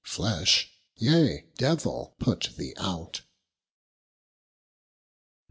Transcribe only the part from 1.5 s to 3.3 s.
Devill put thee out.